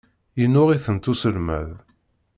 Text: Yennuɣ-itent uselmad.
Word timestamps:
Yennuɣ-itent 0.39 1.09
uselmad. 1.11 1.69